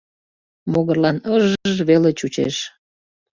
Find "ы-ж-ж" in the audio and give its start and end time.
1.35-1.75